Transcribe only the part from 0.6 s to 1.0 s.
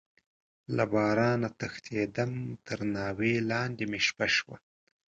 له